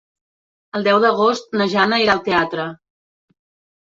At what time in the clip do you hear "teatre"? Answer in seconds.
2.29-2.65